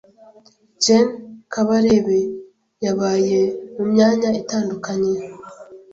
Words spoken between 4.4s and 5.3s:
itandukanye